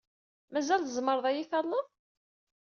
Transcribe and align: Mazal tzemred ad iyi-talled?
Mazal 0.53 0.81
tzemred 0.83 1.25
ad 1.29 1.35
iyi-talled? 1.37 1.87